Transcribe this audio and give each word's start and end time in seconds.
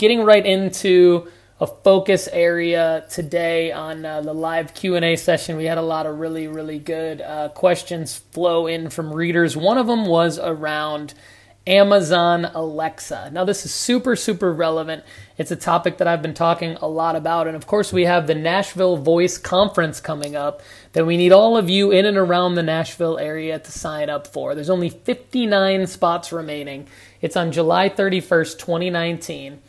getting 0.00 0.24
right 0.24 0.46
into 0.46 1.28
a 1.60 1.66
focus 1.66 2.26
area 2.32 3.04
today 3.10 3.70
on 3.70 4.02
uh, 4.06 4.22
the 4.22 4.32
live 4.32 4.72
q&a 4.72 5.14
session. 5.14 5.58
We 5.58 5.66
had 5.66 5.76
a 5.76 5.82
lot 5.82 6.06
of 6.06 6.18
really 6.18 6.48
really 6.48 6.78
good 6.78 7.20
uh, 7.20 7.50
questions 7.50 8.16
flow 8.16 8.66
in 8.66 8.88
from 8.88 9.12
readers. 9.12 9.58
One 9.58 9.76
of 9.76 9.86
them 9.86 10.06
was 10.06 10.38
around 10.38 11.12
amazon 11.66 12.46
alexa. 12.46 13.28
Now 13.30 13.44
this 13.44 13.66
is 13.66 13.74
super 13.74 14.16
super 14.16 14.50
relevant. 14.50 15.04
It's 15.36 15.50
a 15.50 15.56
topic 15.56 15.98
that 15.98 16.08
i've 16.08 16.22
been 16.22 16.32
talking 16.32 16.78
a 16.80 16.88
lot 16.88 17.14
about 17.14 17.46
and 17.46 17.54
of 17.54 17.66
course 17.66 17.92
we 17.92 18.06
have 18.06 18.26
the 18.26 18.34
nashville 18.34 18.96
voice 18.96 19.36
conference 19.36 20.00
coming 20.00 20.34
up 20.34 20.62
that 20.92 21.04
we 21.04 21.18
need 21.18 21.30
all 21.30 21.58
of 21.58 21.68
you 21.68 21.90
in 21.90 22.06
and 22.06 22.16
around 22.16 22.54
the 22.54 22.62
nashville 22.62 23.18
area 23.18 23.58
to 23.58 23.70
sign 23.70 24.08
up 24.08 24.26
for. 24.26 24.54
There's 24.54 24.70
only 24.70 24.88
59 24.88 25.86
spots 25.88 26.32
remaining. 26.32 26.88
It's 27.20 27.36
on 27.36 27.52
july 27.52 27.90
31st 27.90 28.58
2019 28.58 29.60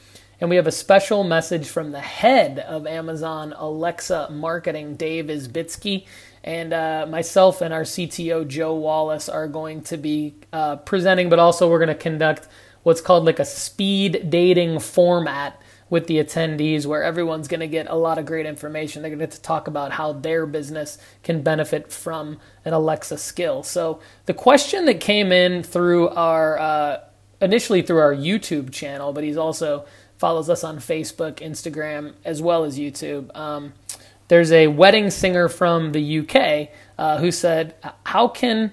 and 0.41 0.49
we 0.49 0.55
have 0.55 0.65
a 0.65 0.71
special 0.71 1.23
message 1.23 1.67
from 1.67 1.91
the 1.91 1.99
head 1.99 2.57
of 2.57 2.87
Amazon 2.87 3.53
Alexa 3.55 4.29
marketing, 4.31 4.95
Dave 4.95 5.25
Isbitski. 5.25 6.07
And 6.43 6.73
uh, 6.73 7.05
myself 7.07 7.61
and 7.61 7.71
our 7.71 7.83
CTO, 7.83 8.47
Joe 8.47 8.73
Wallace, 8.73 9.29
are 9.29 9.47
going 9.47 9.83
to 9.83 9.97
be 9.97 10.33
uh, 10.51 10.77
presenting, 10.77 11.29
but 11.29 11.37
also 11.37 11.69
we're 11.69 11.77
going 11.77 11.89
to 11.89 11.95
conduct 11.95 12.47
what's 12.81 13.01
called 13.01 13.23
like 13.23 13.37
a 13.37 13.45
speed 13.45 14.31
dating 14.31 14.79
format 14.79 15.61
with 15.91 16.07
the 16.07 16.17
attendees 16.17 16.87
where 16.87 17.03
everyone's 17.03 17.47
going 17.47 17.59
to 17.59 17.67
get 17.67 17.85
a 17.87 17.95
lot 17.95 18.17
of 18.17 18.25
great 18.25 18.47
information. 18.47 19.03
They're 19.03 19.11
going 19.11 19.19
to 19.19 19.27
get 19.27 19.35
to 19.35 19.41
talk 19.41 19.67
about 19.67 19.91
how 19.91 20.13
their 20.13 20.47
business 20.47 20.97
can 21.21 21.43
benefit 21.43 21.91
from 21.91 22.39
an 22.65 22.73
Alexa 22.73 23.19
skill. 23.19 23.61
So 23.61 23.99
the 24.25 24.33
question 24.33 24.85
that 24.85 25.01
came 25.01 25.31
in 25.31 25.61
through 25.61 26.09
our, 26.09 26.57
uh, 26.57 26.97
initially 27.41 27.83
through 27.83 27.99
our 27.99 28.15
YouTube 28.15 28.71
channel, 28.71 29.13
but 29.13 29.23
he's 29.23 29.37
also 29.37 29.85
follows 30.21 30.51
us 30.51 30.63
on 30.63 30.77
Facebook, 30.77 31.37
Instagram, 31.37 32.13
as 32.23 32.43
well 32.43 32.63
as 32.63 32.77
YouTube. 32.77 33.35
Um, 33.35 33.73
there's 34.27 34.51
a 34.51 34.67
wedding 34.67 35.09
singer 35.09 35.49
from 35.49 35.93
the 35.93 36.19
UK 36.19 36.69
uh, 36.97 37.17
who 37.17 37.31
said, 37.31 37.73
How 38.05 38.27
can 38.27 38.71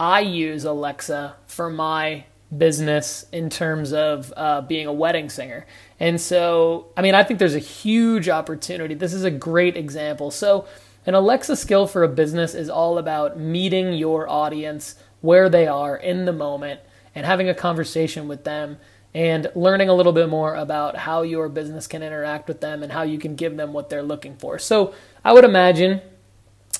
I 0.00 0.20
use 0.20 0.64
Alexa 0.64 1.36
for 1.46 1.68
my 1.68 2.24
business 2.56 3.26
in 3.32 3.50
terms 3.50 3.92
of 3.92 4.32
uh, 4.34 4.62
being 4.62 4.86
a 4.86 4.92
wedding 4.92 5.28
singer? 5.28 5.66
And 6.00 6.18
so, 6.18 6.86
I 6.96 7.02
mean, 7.02 7.14
I 7.14 7.22
think 7.22 7.38
there's 7.38 7.54
a 7.54 7.60
huge 7.60 8.30
opportunity. 8.30 8.94
This 8.94 9.12
is 9.12 9.24
a 9.24 9.30
great 9.30 9.76
example. 9.76 10.30
So, 10.30 10.66
an 11.04 11.14
Alexa 11.14 11.56
skill 11.56 11.86
for 11.86 12.02
a 12.02 12.08
business 12.08 12.54
is 12.54 12.70
all 12.70 12.96
about 12.96 13.38
meeting 13.38 13.92
your 13.92 14.26
audience 14.28 14.94
where 15.20 15.50
they 15.50 15.66
are 15.66 15.96
in 15.96 16.24
the 16.24 16.32
moment 16.32 16.80
and 17.14 17.26
having 17.26 17.48
a 17.50 17.54
conversation 17.54 18.26
with 18.26 18.44
them 18.44 18.78
and 19.14 19.50
learning 19.54 19.88
a 19.88 19.94
little 19.94 20.12
bit 20.12 20.28
more 20.28 20.54
about 20.54 20.96
how 20.96 21.22
your 21.22 21.48
business 21.48 21.86
can 21.86 22.02
interact 22.02 22.46
with 22.46 22.60
them 22.60 22.82
and 22.82 22.92
how 22.92 23.02
you 23.02 23.18
can 23.18 23.34
give 23.34 23.56
them 23.56 23.72
what 23.72 23.90
they're 23.90 24.02
looking 24.02 24.36
for. 24.36 24.58
So, 24.58 24.94
I 25.24 25.32
would 25.32 25.44
imagine 25.44 26.00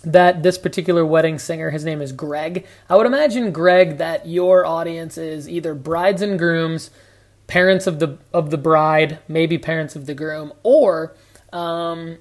that 0.04 0.42
this 0.42 0.58
particular 0.58 1.04
wedding 1.04 1.38
singer, 1.38 1.70
his 1.70 1.84
name 1.84 2.00
is 2.00 2.12
Greg. 2.12 2.66
I 2.88 2.96
would 2.96 3.06
imagine 3.06 3.52
Greg 3.52 3.98
that 3.98 4.26
your 4.26 4.64
audience 4.64 5.18
is 5.18 5.48
either 5.48 5.74
brides 5.74 6.22
and 6.22 6.38
grooms, 6.38 6.90
parents 7.46 7.86
of 7.86 7.98
the 7.98 8.18
of 8.32 8.50
the 8.50 8.58
bride, 8.58 9.18
maybe 9.26 9.58
parents 9.58 9.96
of 9.96 10.06
the 10.06 10.14
groom, 10.14 10.52
or 10.62 11.16
um, 11.52 12.18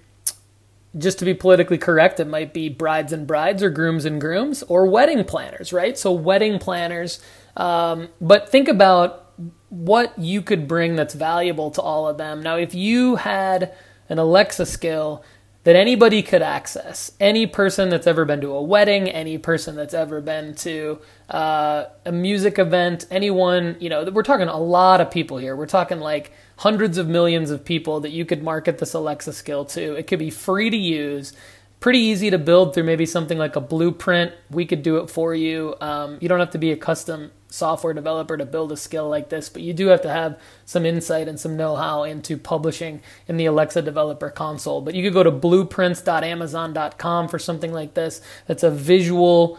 just 0.98 1.20
to 1.20 1.26
be 1.26 1.34
politically 1.34 1.78
correct, 1.78 2.20
it 2.20 2.28
might 2.28 2.54
be 2.54 2.70
brides 2.70 3.14
and 3.14 3.28
brides, 3.28 3.62
or 3.62 3.70
grooms 3.70 4.06
and 4.06 4.20
grooms, 4.20 4.64
or 4.64 4.88
wedding 4.88 5.24
planners, 5.24 5.72
right? 5.72 5.98
So 5.98 6.12
wedding 6.12 6.60
planners. 6.60 7.20
Um, 7.56 8.10
but 8.20 8.50
think 8.50 8.68
about 8.68 9.27
what 9.70 10.18
you 10.18 10.42
could 10.42 10.68
bring 10.68 10.96
that's 10.96 11.14
valuable 11.14 11.72
to 11.72 11.82
all 11.82 12.08
of 12.08 12.18
them. 12.18 12.42
Now, 12.42 12.56
if 12.56 12.74
you 12.74 13.18
had 13.18 13.74
an 14.10 14.18
Alexa 14.18 14.66
skill 14.66 15.24
that 15.64 15.76
anybody 15.76 16.24
could 16.24 16.42
access, 16.42 17.12
any 17.20 17.46
person 17.46 17.90
that's 17.90 18.08
ever 18.08 18.24
been 18.24 18.40
to 18.40 18.54
a 18.54 18.62
wedding, 18.62 19.10
any 19.10 19.38
person 19.38 19.76
that's 19.76 19.94
ever 19.94 20.22
been 20.22 20.56
to 20.56 21.00
uh, 21.30 21.86
a 22.06 22.12
music 22.12 22.58
event, 22.58 23.06
anyone, 23.12 23.76
you 23.82 23.90
know, 23.90 24.06
we're 24.06 24.24
talking 24.24 24.48
a 24.48 24.58
lot 24.58 25.02
of 25.02 25.12
people 25.12 25.38
here. 25.38 25.56
We're 25.58 25.66
talking 25.66 26.00
like 26.00 26.32
hundreds 26.58 26.98
of 26.98 27.10
millions 27.10 27.52
of 27.52 27.66
people 27.66 28.00
that 28.00 28.12
you 28.12 28.24
could 28.24 28.42
market 28.42 28.78
this 28.78 28.94
Alexa 28.94 29.34
skill 29.34 29.66
to. 29.66 29.96
It 29.96 30.08
could 30.08 30.20
be 30.20 30.30
free 30.30 30.70
to 30.70 30.78
use 30.78 31.34
pretty 31.80 32.00
easy 32.00 32.30
to 32.30 32.38
build 32.38 32.74
through 32.74 32.84
maybe 32.84 33.06
something 33.06 33.38
like 33.38 33.56
a 33.56 33.62
blueprint. 33.62 34.34
We 34.50 34.66
could 34.66 34.82
do 34.84 34.98
it 34.98 35.10
for 35.10 35.36
you. 35.36 35.76
Um, 35.82 36.18
you 36.22 36.30
don't 36.30 36.40
have 36.40 36.52
to 36.52 36.58
be 36.58 36.72
a 36.72 36.78
custom 36.78 37.32
software 37.50 37.94
developer 37.94 38.38
to 38.38 38.46
build 38.46 38.72
a 38.72 38.78
skill 38.78 39.10
like 39.10 39.30
this, 39.30 39.50
but 39.50 39.62
you 39.62 39.74
do 39.74 39.88
have 39.88 40.02
to 40.02 40.10
have 40.10 40.40
some 40.66 40.86
insight 40.86 41.28
and 41.28 41.40
some 41.40 41.56
know 41.56 41.76
how 41.76 42.04
into 42.04 42.38
publishing 42.38 43.02
in 43.28 43.38
the 43.38 43.46
Alexa 43.46 43.82
developer 43.82 44.30
console. 44.30 44.82
But 44.82 44.96
you 44.96 45.04
could 45.04 45.14
go 45.14 45.24
to 45.24 45.32
blueprints.amazon.com 45.32 47.28
for 47.28 47.40
something 47.40 47.72
like 47.72 47.94
this. 47.94 48.22
That's 48.48 48.64
a 48.64 48.72
visual 48.72 49.58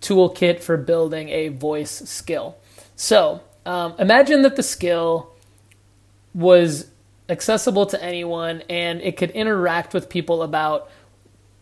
toolkit 0.00 0.60
for 0.60 0.76
building 0.76 1.28
a 1.30 1.48
voice 1.48 1.90
skill. 1.90 2.56
So 2.96 3.40
um, 3.64 3.94
imagine 3.98 4.42
that 4.42 4.56
the 4.56 4.62
skill 4.62 5.32
was 6.34 6.90
accessible 7.28 7.86
to 7.86 8.02
anyone 8.02 8.62
and 8.68 9.00
it 9.00 9.16
could 9.16 9.30
interact 9.30 9.94
with 9.94 10.08
people 10.08 10.42
about 10.42 10.90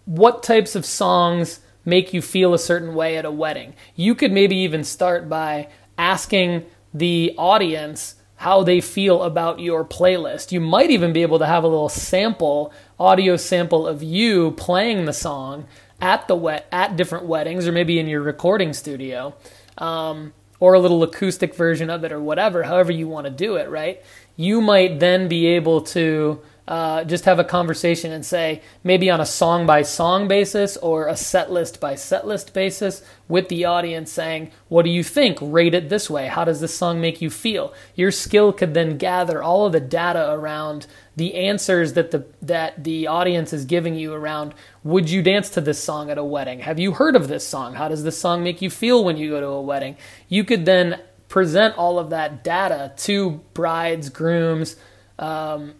what 0.04 0.42
types 0.42 0.74
of 0.74 0.86
songs 0.86 1.60
make 1.88 2.12
you 2.12 2.22
feel 2.22 2.54
a 2.54 2.58
certain 2.58 2.94
way 2.94 3.16
at 3.16 3.24
a 3.24 3.30
wedding. 3.30 3.74
You 3.96 4.14
could 4.14 4.30
maybe 4.30 4.56
even 4.56 4.84
start 4.84 5.28
by 5.28 5.68
asking 5.96 6.66
the 6.92 7.34
audience 7.38 8.14
how 8.36 8.62
they 8.62 8.80
feel 8.80 9.22
about 9.22 9.58
your 9.58 9.84
playlist. 9.84 10.52
You 10.52 10.60
might 10.60 10.90
even 10.90 11.12
be 11.12 11.22
able 11.22 11.40
to 11.40 11.46
have 11.46 11.64
a 11.64 11.68
little 11.68 11.88
sample, 11.88 12.72
audio 12.98 13.36
sample 13.36 13.86
of 13.86 14.02
you 14.02 14.52
playing 14.52 15.06
the 15.06 15.12
song 15.12 15.66
at 16.00 16.28
the 16.28 16.36
wet 16.36 16.68
at 16.70 16.96
different 16.96 17.26
weddings 17.26 17.66
or 17.66 17.72
maybe 17.72 17.98
in 17.98 18.06
your 18.06 18.22
recording 18.22 18.72
studio. 18.72 19.34
Um, 19.76 20.32
or 20.60 20.74
a 20.74 20.80
little 20.80 21.02
acoustic 21.02 21.54
version 21.54 21.88
of 21.88 22.04
it 22.04 22.12
or 22.12 22.20
whatever, 22.20 22.64
however 22.64 22.92
you 22.92 23.08
want 23.08 23.26
to 23.26 23.30
do 23.30 23.56
it, 23.56 23.68
right? 23.70 24.02
You 24.36 24.60
might 24.60 24.98
then 24.98 25.28
be 25.28 25.46
able 25.46 25.82
to 25.82 26.40
uh, 26.68 27.02
just 27.04 27.24
have 27.24 27.38
a 27.38 27.44
conversation 27.44 28.12
and 28.12 28.26
say 28.26 28.60
maybe 28.84 29.08
on 29.08 29.22
a 29.22 29.26
song 29.26 29.64
by 29.64 29.80
song 29.80 30.28
basis 30.28 30.76
or 30.76 31.08
a 31.08 31.16
set 31.16 31.50
list 31.50 31.80
by 31.80 31.94
set 31.94 32.26
list 32.26 32.52
basis 32.52 33.02
with 33.26 33.48
the 33.48 33.64
audience 33.64 34.12
saying 34.12 34.50
what 34.68 34.84
do 34.84 34.90
you 34.90 35.02
think? 35.02 35.38
Rate 35.40 35.72
it 35.72 35.88
this 35.88 36.10
way. 36.10 36.26
How 36.26 36.44
does 36.44 36.60
this 36.60 36.76
song 36.76 37.00
make 37.00 37.22
you 37.22 37.30
feel? 37.30 37.72
Your 37.94 38.10
skill 38.10 38.52
could 38.52 38.74
then 38.74 38.98
gather 38.98 39.42
all 39.42 39.64
of 39.64 39.72
the 39.72 39.80
data 39.80 40.30
around 40.30 40.86
the 41.16 41.36
answers 41.36 41.94
that 41.94 42.10
the 42.10 42.26
that 42.42 42.84
the 42.84 43.06
audience 43.06 43.54
is 43.54 43.64
giving 43.64 43.94
you 43.94 44.12
around 44.12 44.52
would 44.84 45.08
you 45.08 45.22
dance 45.22 45.48
to 45.50 45.62
this 45.62 45.82
song 45.82 46.10
at 46.10 46.18
a 46.18 46.24
wedding? 46.24 46.60
Have 46.60 46.78
you 46.78 46.92
heard 46.92 47.16
of 47.16 47.28
this 47.28 47.48
song? 47.48 47.76
How 47.76 47.88
does 47.88 48.04
this 48.04 48.18
song 48.18 48.44
make 48.44 48.60
you 48.60 48.68
feel 48.68 49.02
when 49.02 49.16
you 49.16 49.30
go 49.30 49.40
to 49.40 49.46
a 49.46 49.62
wedding? 49.62 49.96
You 50.28 50.44
could 50.44 50.66
then 50.66 51.00
present 51.30 51.78
all 51.78 51.98
of 51.98 52.10
that 52.10 52.44
data 52.44 52.92
to 52.98 53.40
brides 53.54 54.10
grooms 54.10 54.76
um, 55.18 55.72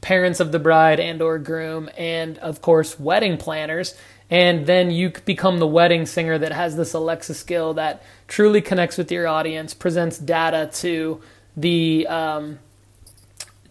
parents 0.00 0.40
of 0.40 0.52
the 0.52 0.58
bride 0.58 1.00
and 1.00 1.22
or 1.22 1.38
groom 1.38 1.88
and 1.96 2.38
of 2.38 2.60
course 2.60 2.98
wedding 2.98 3.36
planners. 3.36 3.94
And 4.28 4.66
then 4.66 4.90
you 4.90 5.12
become 5.24 5.58
the 5.58 5.66
wedding 5.66 6.04
singer 6.04 6.36
that 6.38 6.52
has 6.52 6.76
this 6.76 6.94
alexa 6.94 7.34
skill 7.34 7.74
that 7.74 8.02
truly 8.26 8.60
connects 8.60 8.98
with 8.98 9.10
your 9.12 9.28
audience 9.28 9.74
presents 9.74 10.18
data 10.18 10.68
to 10.74 11.20
the 11.56 12.06
um, 12.08 12.58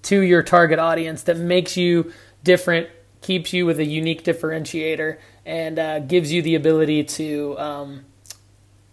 to 0.04 0.22
your 0.22 0.44
target 0.44 0.80
audience 0.80 1.24
that 1.24 1.38
makes 1.38 1.76
you 1.76 2.14
different 2.44 2.90
keeps 3.22 3.54
you 3.54 3.66
with 3.66 3.80
a 3.80 3.86
unique 3.86 4.24
differentiator 4.24 5.18
and 5.46 5.80
uh, 5.80 6.00
gives 6.00 6.32
you 6.32 6.42
the 6.42 6.56
ability 6.56 7.04
to 7.04 7.58
um, 7.58 8.06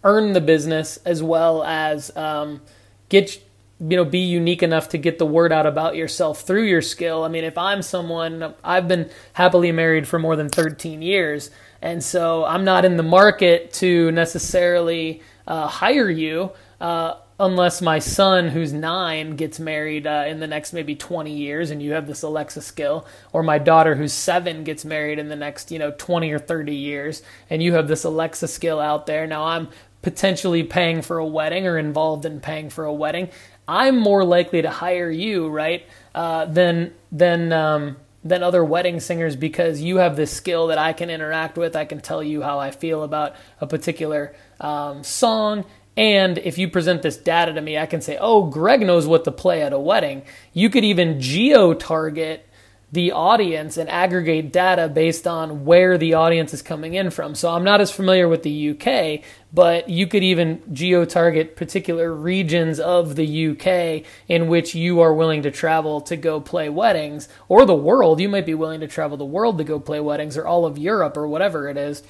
earn 0.05 0.33
the 0.33 0.41
business 0.41 0.97
as 1.05 1.23
well 1.23 1.63
as 1.63 2.15
um, 2.17 2.61
get 3.09 3.43
you 3.89 3.97
know 3.97 4.05
be 4.05 4.21
unique 4.21 4.63
enough 4.63 4.91
to 4.91 4.99
get 4.99 5.19
the 5.19 5.27
word 5.27 5.53
out 5.53 5.67
about 5.67 5.97
yourself 5.97 6.43
through 6.43 6.65
your 6.65 6.83
skill. 6.83 7.25
I 7.25 7.29
mean 7.29 7.45
if 7.45 7.59
i'm 7.59 7.83
someone 7.83 8.55
i've 8.65 8.89
been 8.89 9.11
happily 9.33 9.73
married 9.73 10.07
for 10.09 10.19
more 10.19 10.37
than 10.37 10.49
13 10.49 11.03
years 11.03 11.51
and 11.81 12.03
so 12.03 12.45
i'm 12.45 12.65
not 12.65 12.85
in 12.85 12.97
the 12.97 13.03
market 13.03 13.73
to 13.75 14.11
necessarily 14.13 15.23
uh, 15.47 15.67
hire 15.67 16.09
you 16.11 16.53
uh, 16.81 17.15
unless 17.41 17.83
my 17.83 17.99
son 17.99 18.49
who's 18.49 18.73
nine 18.73 19.37
gets 19.37 19.59
married 19.59 20.07
uh, 20.07 20.25
in 20.27 20.41
the 20.41 20.47
next 20.47 20.73
maybe 20.73 20.95
20 20.95 21.33
years 21.33 21.71
and 21.71 21.83
you 21.83 21.93
have 21.93 22.07
this 22.07 22.23
alexa 22.23 22.63
skill 22.63 23.07
or 23.33 23.43
my 23.43 23.59
daughter 23.59 23.95
who's 23.95 24.13
seven 24.13 24.65
gets 24.65 24.85
married 24.85 25.19
in 25.19 25.29
the 25.29 25.37
next 25.37 25.71
you 25.71 25.79
know 25.79 25.93
20 25.99 26.31
or 26.31 26.39
30 26.39 26.75
years 26.75 27.23
and 27.51 27.63
you 27.63 27.75
have 27.75 27.89
this 27.89 28.05
alexa 28.05 28.47
skill 28.49 28.79
out 28.81 29.07
there. 29.07 29.27
Now 29.27 29.45
i'm 29.45 29.69
potentially 30.03 30.63
paying 30.63 31.01
for 31.01 31.19
a 31.19 31.27
wedding 31.27 31.67
or 31.67 31.79
involved 31.79 32.27
in 32.27 32.41
paying 32.41 32.69
for 32.69 32.85
a 32.85 32.93
wedding 32.93 33.29
I'm 33.67 33.99
more 33.99 34.25
likely 34.25 34.63
to 34.63 34.71
hire 34.71 35.11
you, 35.11 35.49
right, 35.49 35.87
uh, 36.15 36.47
than 36.47 36.93
than 37.13 37.53
um, 37.53 37.97
than 38.25 38.43
other 38.43 38.65
wedding 38.65 39.01
singers 39.01 39.37
because 39.37 39.81
you 39.81 39.97
have 39.97 40.17
this 40.17 40.33
skill 40.33 40.69
that 40.69 40.79
I 40.79 40.93
can 40.93 41.11
interact 41.11 41.57
with. 41.57 41.77
I 41.77 41.85
can 41.85 42.01
tell 42.01 42.23
you 42.23 42.43
how 42.43 42.59
I 42.59 42.71
feel 42.71 43.03
about 43.03 43.35
a 43.61 43.67
particular 43.67 44.35
um, 44.61 45.05
song, 45.05 45.65
And 45.97 46.39
if 46.39 46.59
you 46.59 46.69
present 46.69 47.03
this 47.03 47.17
data 47.17 47.53
to 47.53 47.61
me, 47.61 47.79
I 47.79 47.87
can 47.87 48.01
say, 48.01 48.17
oh, 48.21 48.47
Greg 48.47 48.81
knows 48.81 49.07
what 49.07 49.25
to 49.25 49.33
play 49.33 49.63
at 49.63 49.73
a 49.73 49.79
wedding. 49.79 50.23
You 50.53 50.71
could 50.71 50.85
even 50.85 51.21
geo 51.21 51.75
target 51.75 52.49
the 52.93 53.11
audience 53.11 53.79
and 53.79 53.89
aggregate 53.89 54.53
data 54.53 54.87
based 54.87 55.27
on 55.27 55.65
where 55.65 55.97
the 55.97 56.13
audience 56.13 56.53
is 56.53 56.61
coming 56.61 56.93
in 56.93 57.11
from. 57.11 57.35
So 57.35 57.51
I'm 57.51 57.65
not 57.65 57.81
as 57.81 57.91
familiar 57.91 58.29
with 58.29 58.43
the 58.43 58.71
UK, 58.71 59.25
but 59.51 59.89
you 59.89 60.07
could 60.07 60.23
even 60.23 60.63
geo 60.75 61.07
target 61.07 61.57
particular 61.57 62.15
regions 62.15 62.79
of 62.79 63.17
the 63.17 63.49
UK 63.49 64.05
in 64.29 64.47
which 64.47 64.75
you 64.75 65.01
are 65.01 65.15
willing 65.15 65.43
to 65.43 65.51
travel 65.51 66.03
to 66.03 66.17
go 66.17 66.39
play 66.39 66.69
weddings, 66.69 67.31
or 67.49 67.65
the 67.65 67.75
world. 67.75 68.21
You 68.21 68.29
might 68.29 68.47
be 68.47 68.55
willing 68.55 68.81
to 68.81 68.89
travel 68.89 69.17
the 69.17 69.25
world 69.25 69.57
to 69.57 69.65
go 69.65 69.81
play 69.81 70.01
weddings, 70.01 70.37
or 70.37 70.47
all 70.47 70.67
of 70.67 70.77
Europe, 70.77 71.17
or 71.17 71.27
whatever 71.27 71.71
it 71.71 71.79
is. 71.79 72.03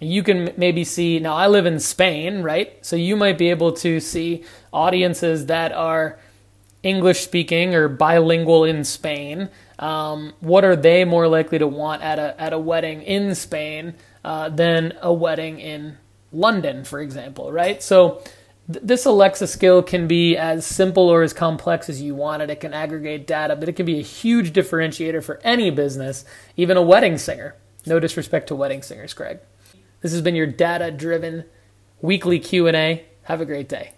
You 0.00 0.24
can 0.24 0.52
maybe 0.56 0.82
see, 0.82 1.20
now 1.20 1.34
I 1.34 1.46
live 1.46 1.66
in 1.66 1.78
Spain, 1.78 2.42
right? 2.42 2.84
So 2.84 2.96
you 2.96 3.14
might 3.14 3.38
be 3.38 3.50
able 3.50 3.72
to 3.74 4.00
see 4.00 4.42
audiences 4.72 5.46
that 5.46 5.70
are 5.70 6.18
English 6.84 7.20
speaking 7.20 7.74
or 7.74 7.88
bilingual 7.88 8.64
in 8.64 8.84
Spain 8.84 9.48
um, 9.78 10.34
what 10.40 10.64
are 10.64 10.76
they 10.76 11.04
more 11.04 11.26
likely 11.28 11.58
to 11.58 11.66
want 11.66 12.02
at 12.02 12.18
a 12.18 12.40
at 12.40 12.52
a 12.52 12.58
wedding 12.58 13.02
in 13.02 13.34
Spain 13.34 13.94
uh, 14.24 14.48
than 14.48 14.96
a 15.02 15.12
wedding 15.12 15.58
in 15.58 15.98
London, 16.32 16.84
for 16.84 17.00
example, 17.00 17.52
right? 17.52 17.82
So 17.82 18.22
th- 18.72 18.84
this 18.84 19.04
Alexa 19.04 19.46
skill 19.46 19.82
can 19.82 20.06
be 20.06 20.36
as 20.36 20.64
simple 20.66 21.08
or 21.08 21.22
as 21.22 21.32
complex 21.32 21.88
as 21.88 22.00
you 22.00 22.14
want 22.14 22.42
it. 22.42 22.50
It 22.50 22.60
can 22.60 22.72
aggregate 22.72 23.26
data, 23.26 23.56
but 23.56 23.68
it 23.68 23.74
can 23.74 23.86
be 23.86 23.98
a 23.98 24.02
huge 24.02 24.52
differentiator 24.52 25.22
for 25.22 25.40
any 25.42 25.70
business, 25.70 26.24
even 26.56 26.76
a 26.76 26.82
wedding 26.82 27.18
singer. 27.18 27.56
No 27.86 28.00
disrespect 28.00 28.48
to 28.48 28.54
wedding 28.54 28.82
singers, 28.82 29.12
Greg. 29.12 29.40
This 30.00 30.12
has 30.12 30.22
been 30.22 30.34
your 30.34 30.46
data-driven 30.46 31.44
weekly 32.00 32.38
Q&A. 32.38 33.04
Have 33.24 33.40
a 33.40 33.46
great 33.46 33.68
day. 33.68 33.92